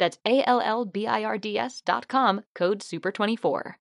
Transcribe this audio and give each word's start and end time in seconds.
That's 0.00 0.18
A 0.24 0.42
L 0.48 0.60
L 0.64 0.86
B 0.86 1.06
I 1.06 1.22
R 1.24 1.38
D 1.38 1.58
S 1.58 1.82
dot 1.84 2.08
com, 2.08 2.40
code 2.54 2.80
SUPER24. 2.80 3.74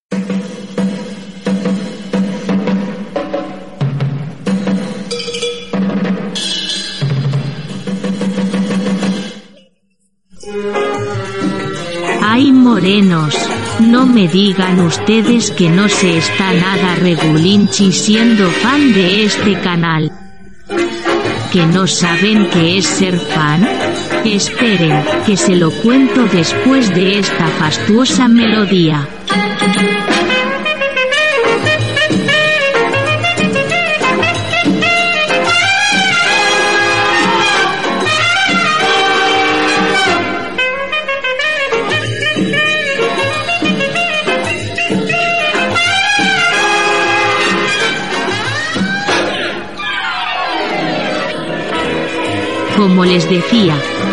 Ay 12.22 12.52
morenos, 12.52 13.36
no 13.80 14.06
me 14.06 14.28
digan 14.28 14.82
ustedes 14.82 15.52
que 15.52 15.70
no 15.70 15.88
se 15.88 16.18
está 16.18 16.52
nada 16.52 16.96
regulinchi 16.96 17.94
siendo 17.94 18.50
fan 18.50 18.94
de 18.94 19.24
este 19.24 19.58
canal. 19.62 20.12
¿Que 21.54 21.66
no 21.66 21.88
saben 21.88 22.50
qué 22.50 22.78
es 22.78 22.86
ser 22.86 23.18
fan? 23.18 23.89
Esperen, 24.26 25.04
que 25.26 25.38
se 25.38 25.56
lo 25.56 25.72
cuento 25.72 26.26
después 26.26 26.94
de 26.94 27.20
esta 27.20 27.48
fastuosa 27.48 28.28
melodía. 28.28 29.08
Como 52.76 53.04
les 53.04 53.30
decía, 53.30 53.76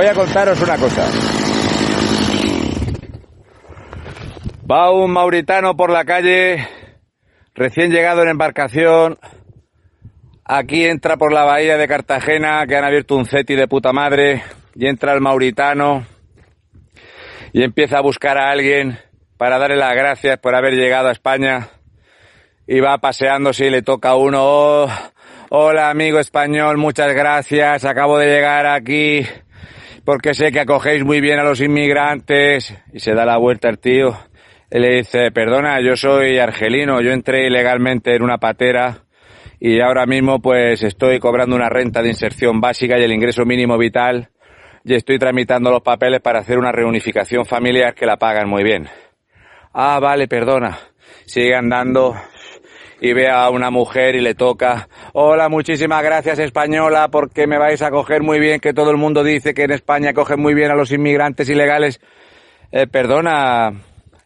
Voy 0.00 0.08
a 0.08 0.14
contaros 0.14 0.58
una 0.62 0.78
cosa. 0.78 1.06
Va 4.70 4.90
un 4.92 5.10
mauritano 5.10 5.76
por 5.76 5.90
la 5.90 6.06
calle, 6.06 6.66
recién 7.54 7.90
llegado 7.90 8.22
en 8.22 8.30
embarcación. 8.30 9.18
Aquí 10.42 10.86
entra 10.86 11.18
por 11.18 11.34
la 11.34 11.44
bahía 11.44 11.76
de 11.76 11.86
Cartagena, 11.86 12.66
que 12.66 12.76
han 12.76 12.84
abierto 12.84 13.14
un 13.14 13.26
ceti 13.26 13.54
de 13.54 13.68
puta 13.68 13.92
madre, 13.92 14.42
y 14.74 14.86
entra 14.86 15.12
el 15.12 15.20
mauritano 15.20 16.06
y 17.52 17.62
empieza 17.62 17.98
a 17.98 18.02
buscar 18.02 18.38
a 18.38 18.50
alguien 18.50 18.98
para 19.36 19.58
darle 19.58 19.76
las 19.76 19.94
gracias 19.94 20.38
por 20.38 20.54
haber 20.54 20.76
llegado 20.76 21.08
a 21.08 21.12
España. 21.12 21.68
Y 22.66 22.80
va 22.80 22.96
paseándose 22.96 23.66
y 23.66 23.70
le 23.70 23.82
toca 23.82 24.08
a 24.08 24.16
uno, 24.16 24.38
"Oh, 24.40 24.88
hola 25.50 25.90
amigo 25.90 26.18
español, 26.18 26.78
muchas 26.78 27.12
gracias, 27.12 27.84
acabo 27.84 28.16
de 28.16 28.28
llegar 28.28 28.64
aquí 28.64 29.26
porque 30.10 30.34
sé 30.34 30.50
que 30.50 30.58
acogéis 30.58 31.04
muy 31.04 31.20
bien 31.20 31.38
a 31.38 31.44
los 31.44 31.60
inmigrantes. 31.60 32.76
Y 32.92 32.98
se 32.98 33.14
da 33.14 33.24
la 33.24 33.36
vuelta 33.36 33.68
el 33.68 33.78
tío 33.78 34.18
y 34.68 34.80
le 34.80 34.96
dice, 34.96 35.30
perdona, 35.30 35.80
yo 35.80 35.94
soy 35.94 36.36
argelino, 36.36 37.00
yo 37.00 37.12
entré 37.12 37.46
ilegalmente 37.46 38.16
en 38.16 38.24
una 38.24 38.38
patera 38.38 39.04
y 39.60 39.80
ahora 39.80 40.06
mismo 40.06 40.40
pues 40.40 40.82
estoy 40.82 41.20
cobrando 41.20 41.54
una 41.54 41.68
renta 41.68 42.02
de 42.02 42.08
inserción 42.08 42.60
básica 42.60 42.98
y 42.98 43.04
el 43.04 43.12
ingreso 43.12 43.44
mínimo 43.44 43.78
vital 43.78 44.30
y 44.84 44.96
estoy 44.96 45.16
tramitando 45.16 45.70
los 45.70 45.82
papeles 45.82 46.20
para 46.20 46.40
hacer 46.40 46.58
una 46.58 46.72
reunificación 46.72 47.46
familiar 47.46 47.94
que 47.94 48.04
la 48.04 48.16
pagan 48.16 48.48
muy 48.48 48.64
bien. 48.64 48.88
Ah, 49.72 50.00
vale, 50.00 50.26
perdona. 50.26 50.76
Sigue 51.24 51.54
andando 51.54 52.16
y 53.00 53.14
ve 53.14 53.28
a 53.28 53.48
una 53.50 53.70
mujer 53.70 54.14
y 54.14 54.20
le 54.20 54.34
toca, 54.34 54.88
hola, 55.14 55.48
muchísimas 55.48 56.02
gracias 56.02 56.38
española 56.38 57.08
porque 57.08 57.46
me 57.46 57.58
vais 57.58 57.80
a 57.82 57.90
coger 57.90 58.22
muy 58.22 58.38
bien, 58.38 58.60
que 58.60 58.74
todo 58.74 58.90
el 58.90 58.98
mundo 58.98 59.24
dice 59.24 59.54
que 59.54 59.64
en 59.64 59.72
España 59.72 60.12
cogen 60.12 60.40
muy 60.40 60.54
bien 60.54 60.70
a 60.70 60.74
los 60.74 60.92
inmigrantes 60.92 61.48
ilegales. 61.48 62.00
Eh, 62.70 62.86
perdona, 62.86 63.72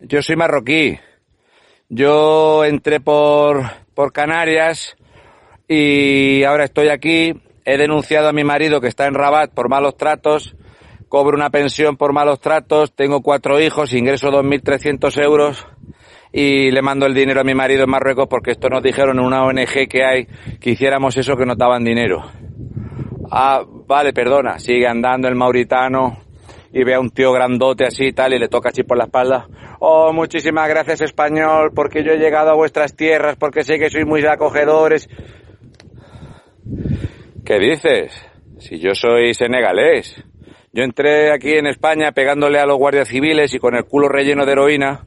yo 0.00 0.22
soy 0.22 0.36
marroquí. 0.36 0.98
Yo 1.88 2.64
entré 2.64 2.98
por, 2.98 3.62
por 3.94 4.12
Canarias 4.12 4.96
y 5.68 6.42
ahora 6.42 6.64
estoy 6.64 6.88
aquí. 6.88 7.34
He 7.64 7.78
denunciado 7.78 8.28
a 8.28 8.32
mi 8.32 8.42
marido 8.42 8.80
que 8.80 8.88
está 8.88 9.06
en 9.06 9.14
Rabat 9.14 9.52
por 9.52 9.68
malos 9.68 9.96
tratos. 9.96 10.56
Cobro 11.08 11.36
una 11.36 11.50
pensión 11.50 11.96
por 11.96 12.12
malos 12.12 12.40
tratos. 12.40 12.92
Tengo 12.94 13.22
cuatro 13.22 13.60
hijos, 13.60 13.92
ingreso 13.92 14.30
2.300 14.30 15.22
euros 15.22 15.66
y 16.36 16.72
le 16.72 16.82
mando 16.82 17.06
el 17.06 17.14
dinero 17.14 17.42
a 17.42 17.44
mi 17.44 17.54
marido 17.54 17.84
en 17.84 17.90
Marruecos 17.90 18.26
porque 18.28 18.50
esto 18.50 18.68
nos 18.68 18.82
dijeron 18.82 19.20
en 19.20 19.24
una 19.24 19.44
ONG 19.44 19.86
que 19.88 20.04
hay 20.04 20.26
que 20.58 20.70
hiciéramos 20.70 21.16
eso 21.16 21.36
que 21.36 21.46
nos 21.46 21.56
dinero. 21.84 22.24
Ah, 23.30 23.62
vale, 23.86 24.12
perdona. 24.12 24.58
Sigue 24.58 24.88
andando 24.88 25.28
el 25.28 25.36
mauritano 25.36 26.24
y 26.72 26.82
ve 26.82 26.94
a 26.94 26.98
un 26.98 27.10
tío 27.10 27.30
grandote 27.30 27.84
así 27.86 28.06
y 28.06 28.12
tal 28.12 28.34
y 28.34 28.40
le 28.40 28.48
toca 28.48 28.70
así 28.70 28.82
por 28.82 28.98
la 28.98 29.04
espalda. 29.04 29.46
Oh, 29.78 30.12
muchísimas 30.12 30.68
gracias 30.68 31.02
español 31.02 31.70
porque 31.72 32.02
yo 32.02 32.10
he 32.10 32.18
llegado 32.18 32.50
a 32.50 32.56
vuestras 32.56 32.96
tierras 32.96 33.36
porque 33.36 33.62
sé 33.62 33.78
que 33.78 33.88
sois 33.88 34.04
muy 34.04 34.26
acogedores. 34.26 35.08
¿Qué 37.46 37.60
dices? 37.60 38.12
Si 38.58 38.80
yo 38.80 38.92
soy 38.96 39.34
senegalés. 39.34 40.20
Yo 40.72 40.82
entré 40.82 41.32
aquí 41.32 41.52
en 41.52 41.68
España 41.68 42.10
pegándole 42.10 42.58
a 42.58 42.66
los 42.66 42.76
guardias 42.76 43.06
civiles 43.06 43.54
y 43.54 43.60
con 43.60 43.76
el 43.76 43.84
culo 43.84 44.08
relleno 44.08 44.44
de 44.44 44.50
heroína 44.50 45.06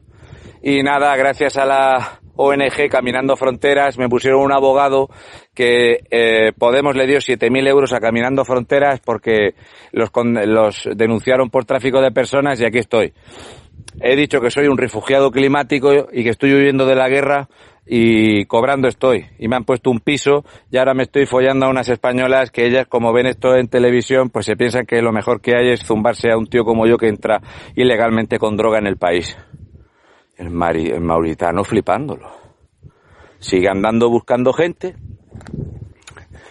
y 0.62 0.82
nada, 0.82 1.14
gracias 1.16 1.56
a 1.56 1.64
la 1.64 2.20
ONG 2.36 2.88
Caminando 2.88 3.36
Fronteras, 3.36 3.98
me 3.98 4.08
pusieron 4.08 4.42
un 4.42 4.52
abogado 4.52 5.08
que 5.54 6.04
eh, 6.10 6.52
Podemos 6.56 6.94
le 6.94 7.06
dio 7.06 7.18
7.000 7.18 7.68
euros 7.68 7.92
a 7.92 7.98
Caminando 7.98 8.44
Fronteras 8.44 9.00
porque 9.00 9.54
los, 9.90 10.10
los 10.46 10.88
denunciaron 10.94 11.50
por 11.50 11.64
tráfico 11.64 12.00
de 12.00 12.12
personas 12.12 12.60
y 12.60 12.64
aquí 12.64 12.78
estoy. 12.78 13.12
He 14.00 14.14
dicho 14.14 14.40
que 14.40 14.50
soy 14.50 14.68
un 14.68 14.78
refugiado 14.78 15.32
climático 15.32 16.08
y 16.12 16.22
que 16.22 16.30
estoy 16.30 16.54
huyendo 16.54 16.86
de 16.86 16.94
la 16.94 17.08
guerra 17.08 17.48
y 17.84 18.44
cobrando 18.44 18.86
estoy. 18.86 19.26
Y 19.38 19.48
me 19.48 19.56
han 19.56 19.64
puesto 19.64 19.90
un 19.90 19.98
piso 19.98 20.44
y 20.70 20.76
ahora 20.76 20.94
me 20.94 21.04
estoy 21.04 21.26
follando 21.26 21.66
a 21.66 21.70
unas 21.70 21.88
españolas 21.88 22.50
que 22.50 22.66
ellas, 22.66 22.86
como 22.86 23.12
ven 23.12 23.26
esto 23.26 23.56
en 23.56 23.66
televisión, 23.66 24.30
pues 24.30 24.46
se 24.46 24.56
piensan 24.56 24.86
que 24.86 25.02
lo 25.02 25.10
mejor 25.10 25.40
que 25.40 25.56
hay 25.56 25.70
es 25.70 25.84
zumbarse 25.84 26.30
a 26.30 26.36
un 26.36 26.46
tío 26.46 26.64
como 26.64 26.86
yo 26.86 26.98
que 26.98 27.08
entra 27.08 27.40
ilegalmente 27.74 28.38
con 28.38 28.56
droga 28.56 28.78
en 28.78 28.86
el 28.86 28.96
país. 28.96 29.36
El, 30.38 30.50
mauritano 30.50 31.64
flipándolo. 31.64 32.30
Sigue 33.40 33.68
andando 33.68 34.08
buscando 34.08 34.52
gente 34.52 34.94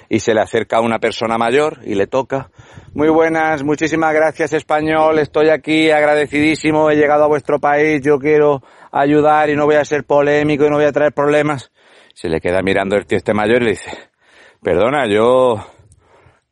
y 0.09 0.19
se 0.19 0.33
le 0.33 0.41
acerca 0.41 0.77
a 0.77 0.81
una 0.81 0.99
persona 0.99 1.37
mayor 1.37 1.79
y 1.85 1.95
le 1.95 2.05
toca. 2.07 2.49
Muy 2.93 3.09
buenas, 3.09 3.63
muchísimas 3.63 4.13
gracias 4.13 4.53
español, 4.53 5.19
estoy 5.19 5.49
aquí 5.49 5.89
agradecidísimo, 5.89 6.89
he 6.89 6.95
llegado 6.95 7.23
a 7.23 7.27
vuestro 7.27 7.59
país, 7.59 8.01
yo 8.01 8.19
quiero 8.19 8.61
ayudar 8.91 9.49
y 9.49 9.55
no 9.55 9.65
voy 9.65 9.75
a 9.75 9.85
ser 9.85 10.03
polémico 10.03 10.65
y 10.65 10.69
no 10.69 10.75
voy 10.75 10.85
a 10.85 10.91
traer 10.91 11.13
problemas. 11.13 11.71
Se 12.13 12.27
le 12.27 12.41
queda 12.41 12.61
mirando 12.61 12.95
el 12.95 13.05
tío 13.05 13.17
este 13.17 13.33
mayor 13.33 13.61
y 13.61 13.65
le 13.65 13.71
dice, 13.71 13.91
perdona, 14.61 15.07
yo, 15.07 15.63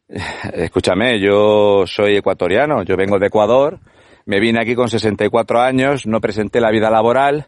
escúchame, 0.08 1.20
yo 1.20 1.86
soy 1.86 2.18
ecuatoriano, 2.18 2.84
yo 2.84 2.96
vengo 2.96 3.20
de 3.20 3.28
Ecuador, 3.28 3.80
me 4.26 4.40
vine 4.40 4.60
aquí 4.60 4.76
con 4.76 4.90
64 4.90 5.62
años, 5.62 6.08
no 6.08 6.20
presenté 6.20 6.60
la 6.60 6.72
vida 6.72 6.90
laboral, 6.90 7.48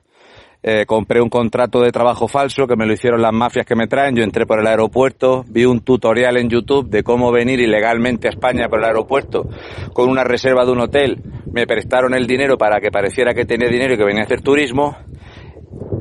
eh, 0.63 0.85
compré 0.85 1.21
un 1.21 1.29
contrato 1.29 1.81
de 1.81 1.91
trabajo 1.91 2.27
falso 2.27 2.68
que 2.68 2.75
me 2.75 2.85
lo 2.85 2.94
hicieron 2.94 3.21
las 3.21 3.33
mafias 3.33 3.65
que 3.65 3.75
me 3.75 3.88
traen. 3.88 4.15
Yo 4.15 4.24
entré 4.24 4.45
por 4.45 4.59
el 4.59 4.68
aeropuerto, 4.68 5.45
vi 5.47 5.65
un 5.65 5.81
tutorial 5.81 6.38
en 6.38 6.50
YouTube 6.50 6.89
de 6.89 7.03
cómo 7.03 7.31
venir 7.31 7.59
ilegalmente 7.59 8.27
a 8.27 8.31
España 8.31 8.68
por 8.68 8.79
el 8.79 8.85
aeropuerto 8.85 9.47
con 9.94 10.09
una 10.09 10.24
reserva 10.24 10.65
de 10.65 10.71
un 10.71 10.81
hotel. 10.81 11.21
Me 11.51 11.68
prestaron 11.68 12.13
el 12.13 12.27
dinero 12.27 12.57
para 12.57 12.80
que 12.80 12.91
pareciera 12.91 13.33
que 13.33 13.45
tenía 13.45 13.69
dinero 13.69 13.94
y 13.94 13.97
que 13.97 14.03
venía 14.03 14.23
a 14.23 14.25
hacer 14.25 14.41
turismo. 14.41 14.97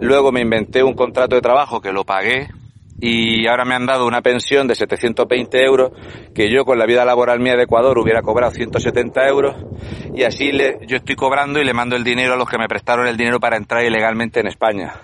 Luego 0.01 0.33
me 0.33 0.41
inventé 0.41 0.83
un 0.83 0.95
contrato 0.95 1.37
de 1.37 1.43
trabajo 1.43 1.81
que 1.81 1.93
lo 1.93 2.05
pagué, 2.05 2.49
y 2.99 3.47
ahora 3.47 3.65
me 3.65 3.75
han 3.75 3.87
dado 3.87 4.07
una 4.07 4.23
pensión 4.23 4.67
de 4.67 4.75
720 4.75 5.63
euros 5.65 5.93
que 6.35 6.51
yo 6.51 6.65
con 6.65 6.79
la 6.79 6.87
vida 6.87 7.05
laboral 7.05 7.41
mía 7.41 7.55
de 7.57 7.65
Ecuador 7.65 7.99
hubiera 7.99 8.23
cobrado 8.23 8.53
170 8.53 9.29
euros 9.29 9.55
y 10.15 10.23
así 10.23 10.51
le, 10.53 10.79
yo 10.87 10.97
estoy 10.97 11.15
cobrando 11.15 11.61
y 11.61 11.65
le 11.65 11.75
mando 11.75 11.97
el 11.97 12.05
dinero 12.05 12.35
a 12.35 12.37
los 12.37 12.49
que 12.49 12.59
me 12.59 12.69
prestaron 12.69 13.07
el 13.07 13.17
dinero 13.17 13.39
para 13.39 13.57
entrar 13.57 13.85
ilegalmente 13.85 14.41
en 14.41 14.47
España. 14.47 14.95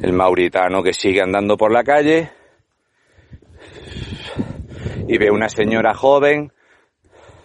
El 0.00 0.12
mauritano 0.12 0.82
que 0.82 0.92
sigue 0.92 1.20
andando 1.20 1.56
por 1.56 1.72
la 1.72 1.82
calle 1.82 2.30
y 5.08 5.18
ve 5.18 5.30
una 5.30 5.48
señora 5.48 5.92
joven 5.92 6.52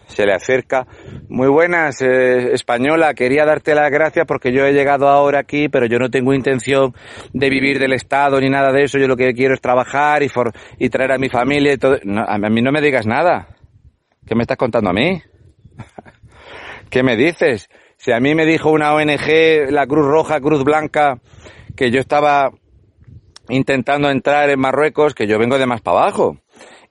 se 0.07 0.25
le 0.25 0.33
acerca. 0.33 0.87
Muy 1.29 1.47
buenas, 1.47 2.01
eh, 2.01 2.53
española, 2.53 3.13
quería 3.13 3.45
darte 3.45 3.75
las 3.75 3.89
gracias 3.91 4.25
porque 4.25 4.51
yo 4.51 4.65
he 4.65 4.73
llegado 4.73 5.07
ahora 5.07 5.39
aquí, 5.39 5.69
pero 5.69 5.85
yo 5.85 5.99
no 5.99 6.09
tengo 6.09 6.33
intención 6.33 6.93
de 7.33 7.49
vivir 7.49 7.79
del 7.79 7.93
Estado 7.93 8.39
ni 8.39 8.49
nada 8.49 8.71
de 8.71 8.83
eso. 8.83 8.97
Yo 8.97 9.07
lo 9.07 9.17
que 9.17 9.33
quiero 9.33 9.53
es 9.53 9.61
trabajar 9.61 10.23
y, 10.23 10.31
y 10.79 10.89
traer 10.89 11.11
a 11.13 11.17
mi 11.17 11.29
familia 11.29 11.73
y 11.73 11.77
todo. 11.77 11.97
a 12.27 12.37
mí 12.37 12.61
no 12.61 12.71
me 12.71 12.81
digas 12.81 13.05
nada. 13.05 13.47
¿Qué 14.25 14.35
me 14.35 14.41
estás 14.41 14.57
contando 14.57 14.89
a 14.89 14.93
mí? 14.93 15.21
¿Qué 16.89 17.03
me 17.03 17.15
dices? 17.15 17.69
Si 17.97 18.11
a 18.11 18.19
mí 18.19 18.35
me 18.35 18.45
dijo 18.45 18.71
una 18.71 18.93
ONG, 18.93 19.69
la 19.69 19.87
Cruz 19.87 20.05
Roja, 20.05 20.39
Cruz 20.39 20.63
Blanca, 20.63 21.19
que 21.75 21.91
yo 21.91 21.99
estaba 21.99 22.51
intentando 23.49 24.09
entrar 24.09 24.49
en 24.49 24.59
Marruecos, 24.59 25.13
que 25.13 25.27
yo 25.27 25.37
vengo 25.37 25.57
de 25.57 25.65
más 25.65 25.81
para 25.81 25.99
abajo 25.99 26.37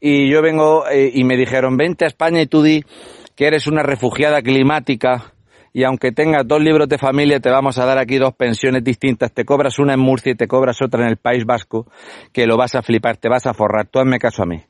y 0.07 0.31
yo 0.31 0.43
vengo 0.43 0.87
eh, 0.87 1.11
y 1.15 1.25
me 1.25 1.35
dijeron, 1.35 1.79
vente 1.79 2.05
a 2.05 2.09
España 2.09 2.43
y 2.43 2.47
tú 2.47 2.63
di 2.63 2.85
que 3.35 3.47
eres 3.47 3.67
una 3.67 3.83
refugiada 3.83 4.43
climática 4.43 5.33
y 5.73 5.85
aunque 5.85 6.13
tengas 6.13 6.47
dos 6.47 6.61
libros 6.61 6.91
de 6.91 6.99
familia 6.99 7.41
te 7.41 7.49
vamos 7.49 7.79
a 7.79 7.87
dar 7.87 7.97
aquí 7.97 8.19
dos 8.19 8.35
pensiones 8.35 8.85
distintas, 8.85 9.33
te 9.33 9.47
cobras 9.47 9.79
una 9.79 9.95
en 9.95 10.01
Murcia 10.01 10.33
y 10.33 10.35
te 10.35 10.47
cobras 10.47 10.83
otra 10.83 11.05
en 11.05 11.09
el 11.09 11.17
País 11.17 11.47
Vasco, 11.47 11.87
que 12.35 12.47
lo 12.47 12.59
vas 12.59 12.75
a 12.75 12.83
flipar, 12.83 13.17
te 13.17 13.31
vas 13.31 13.47
a 13.47 13.55
forrar, 13.55 13.87
tú 13.87 13.99
hazme 13.99 14.19
caso 14.19 14.43
a 14.43 14.47
mí. 14.47 14.61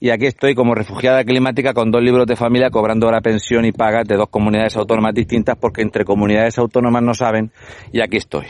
Y 0.00 0.10
aquí 0.10 0.26
estoy 0.26 0.56
como 0.56 0.74
refugiada 0.74 1.22
climática 1.22 1.72
con 1.72 1.92
dos 1.92 2.02
libros 2.02 2.26
de 2.26 2.34
familia 2.34 2.70
cobrando 2.70 3.06
ahora 3.06 3.20
pensión 3.20 3.64
y 3.66 3.70
pagas 3.70 4.08
de 4.08 4.16
dos 4.16 4.28
comunidades 4.28 4.76
autónomas 4.76 5.14
distintas 5.14 5.56
porque 5.56 5.82
entre 5.82 6.04
comunidades 6.04 6.58
autónomas 6.58 7.04
no 7.04 7.14
saben 7.14 7.52
y 7.92 8.00
aquí 8.00 8.16
estoy. 8.16 8.46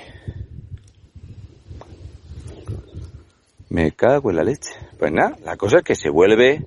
Me 3.71 3.93
cago 3.93 4.31
en 4.31 4.37
la 4.37 4.43
leche. 4.43 4.75
Pues 4.99 5.13
nada, 5.13 5.37
la 5.45 5.57
cosa 5.57 5.79
es 5.79 5.85
que 5.85 5.95
se 5.95 6.11
vuelve 6.11 6.67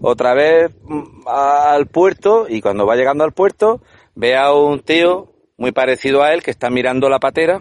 otra 0.00 0.34
vez 0.34 0.72
mm, 0.82 1.28
al 1.28 1.86
puerto 1.86 2.46
y 2.48 2.62
cuando 2.62 2.86
va 2.86 2.96
llegando 2.96 3.22
al 3.22 3.32
puerto 3.32 3.82
ve 4.14 4.34
a 4.36 4.52
un 4.52 4.80
tío 4.80 5.30
muy 5.58 5.72
parecido 5.72 6.22
a 6.22 6.32
él 6.32 6.42
que 6.42 6.50
está 6.50 6.70
mirando 6.70 7.10
la 7.10 7.18
patera. 7.18 7.60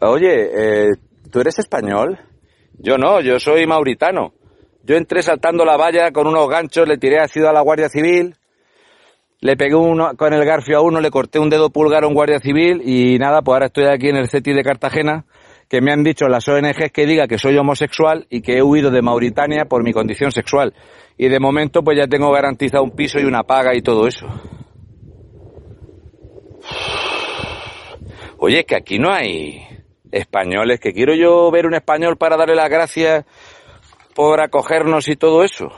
Oye, 0.00 0.50
eh, 0.52 0.90
¿tú 1.30 1.40
eres 1.40 1.58
español? 1.60 2.18
Yo 2.78 2.98
no, 2.98 3.20
yo 3.20 3.38
soy 3.38 3.64
mauritano. 3.66 4.34
Yo 4.82 4.96
entré 4.96 5.22
saltando 5.22 5.64
la 5.64 5.76
valla 5.76 6.10
con 6.10 6.26
unos 6.26 6.48
ganchos, 6.48 6.86
le 6.86 6.98
tiré 6.98 7.20
ácido 7.20 7.48
a 7.48 7.52
la 7.52 7.62
Guardia 7.62 7.88
Civil, 7.88 8.34
le 9.40 9.56
pegué 9.56 9.76
uno, 9.76 10.10
con 10.16 10.34
el 10.34 10.44
garfio 10.44 10.78
a 10.78 10.82
uno, 10.82 11.00
le 11.00 11.10
corté 11.10 11.38
un 11.38 11.48
dedo 11.48 11.70
pulgar 11.70 12.02
a 12.04 12.08
un 12.08 12.14
Guardia 12.14 12.40
Civil 12.40 12.82
y 12.84 13.18
nada, 13.18 13.40
pues 13.40 13.54
ahora 13.54 13.66
estoy 13.66 13.84
aquí 13.86 14.08
en 14.08 14.16
el 14.16 14.28
CETI 14.28 14.52
de 14.52 14.62
Cartagena 14.64 15.24
que 15.74 15.80
me 15.80 15.90
han 15.90 16.04
dicho 16.04 16.28
las 16.28 16.46
ONGs 16.46 16.92
que 16.92 17.04
diga 17.04 17.26
que 17.26 17.36
soy 17.36 17.56
homosexual 17.58 18.28
y 18.30 18.42
que 18.42 18.58
he 18.58 18.62
huido 18.62 18.92
de 18.92 19.02
Mauritania 19.02 19.64
por 19.64 19.82
mi 19.82 19.92
condición 19.92 20.30
sexual. 20.30 20.72
Y 21.18 21.26
de 21.26 21.40
momento 21.40 21.82
pues 21.82 21.98
ya 21.98 22.06
tengo 22.06 22.30
garantizado 22.30 22.84
un 22.84 22.92
piso 22.92 23.18
y 23.18 23.24
una 23.24 23.42
paga 23.42 23.74
y 23.74 23.82
todo 23.82 24.06
eso. 24.06 24.24
Oye, 28.38 28.64
que 28.64 28.76
aquí 28.76 29.00
no 29.00 29.12
hay 29.12 29.66
españoles, 30.12 30.78
que 30.78 30.92
quiero 30.92 31.12
yo 31.16 31.50
ver 31.50 31.66
un 31.66 31.74
español 31.74 32.16
para 32.18 32.36
darle 32.36 32.54
las 32.54 32.70
gracias 32.70 33.24
por 34.14 34.40
acogernos 34.40 35.08
y 35.08 35.16
todo 35.16 35.42
eso. 35.42 35.72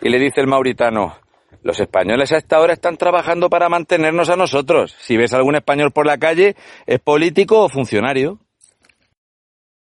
Y 0.00 0.08
le 0.08 0.18
dice 0.18 0.40
el 0.40 0.46
mauritano, 0.46 1.14
los 1.62 1.78
españoles 1.78 2.32
a 2.32 2.38
esta 2.38 2.58
hora 2.58 2.72
están 2.72 2.96
trabajando 2.96 3.50
para 3.50 3.68
mantenernos 3.68 4.30
a 4.30 4.36
nosotros. 4.36 4.96
Si 4.98 5.18
ves 5.18 5.34
algún 5.34 5.56
español 5.56 5.92
por 5.92 6.06
la 6.06 6.16
calle, 6.16 6.56
es 6.86 7.00
político 7.00 7.64
o 7.64 7.68
funcionario. 7.68 8.38